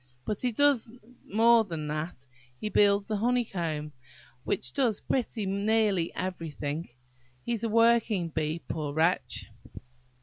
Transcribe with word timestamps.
But 0.25 0.41
he 0.41 0.51
does 0.51 0.89
more 1.31 1.63
than 1.63 1.87
that. 1.89 2.25
He 2.59 2.69
builds 2.69 3.07
the 3.07 3.17
honeycomb, 3.17 3.91
and 4.47 4.73
does 4.73 4.99
pretty 4.99 5.45
nearly 5.45 6.11
everything. 6.15 6.89
He's 7.45 7.63
a 7.63 7.69
working 7.69 8.29
bee, 8.29 8.63
poor 8.67 8.93
wretch!" 8.93 9.51